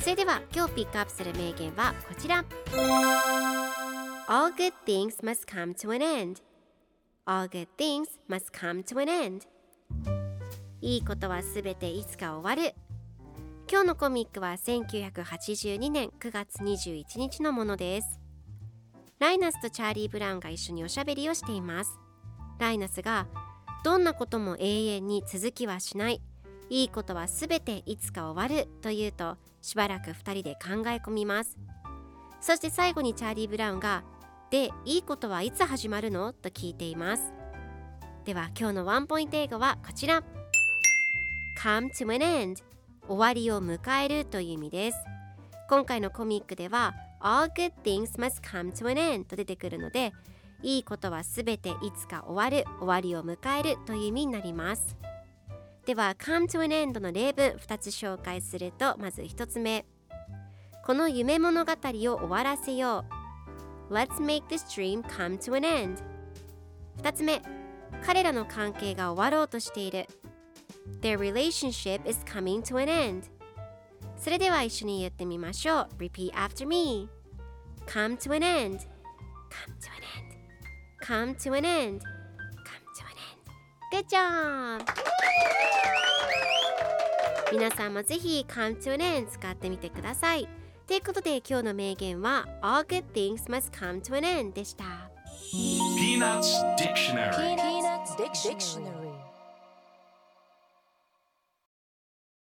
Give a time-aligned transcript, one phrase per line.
[0.00, 2.42] それでは今日ピックアップする名言はこちら。
[4.26, 6.42] All good things must come to an end.
[7.26, 9.42] All good things must come to an end.
[10.80, 12.74] いいことはすべていつか終わる。
[13.70, 18.18] 今日のコミックは1982年9月21日のものです。
[19.18, 21.98] ライナスとチャーリー・ブラウンが一緒におしゃべりをしています。
[22.58, 23.26] ライナスが
[23.84, 26.22] どんなことも永遠に続きはしない。
[26.70, 31.58] いいことはすべていつか終わると言うとしばらく2人で考え込みます。
[32.40, 34.04] そして最後にチャーリー・ブラウンが
[34.50, 37.32] でいいことはいつ始まるのと聞いています。
[38.24, 40.22] では今日のワンポイント英語はこちら。
[41.62, 42.62] Come to an end.
[43.08, 44.98] 終わりを迎えるという意味です。
[45.68, 50.12] 今回のコミックでは all good things must come to an end と出てくるので
[50.62, 54.96] いいことはすべていつか終わる終わりを迎えるという意味になります。
[55.86, 59.84] では come to an end の例文2つ紹介するとまず1つ目
[60.84, 61.76] この夢物語を
[62.18, 63.04] 終わらせよ
[63.90, 66.02] う Let's make this dream come to an end
[67.02, 67.42] 2つ目
[68.04, 70.06] 彼らの関係が終わろうとしている
[71.00, 73.22] Their relationship is coming to an end
[74.16, 77.08] それでは一緒に言ってみましょう Repeat after me
[77.86, 78.80] Come to an end
[79.48, 80.36] Come to an end
[81.00, 82.02] Come to an end
[82.64, 83.40] Come to an end
[83.90, 85.69] Good job!
[87.52, 90.48] 皆さんもぜひ Come to an end 使ってみてください
[90.86, 94.84] ということで今日の名言は All good things must come to an end でした
[95.52, 98.99] Peanuts Dictionary Peanuts Dictionary